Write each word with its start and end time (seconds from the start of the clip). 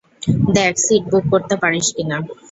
দ্যাখ, 0.53 0.73
seat 0.85 1.03
book 1.11 1.23
করতে 1.31 1.55
পারিস 1.61 1.87
কিনা। 1.95 2.17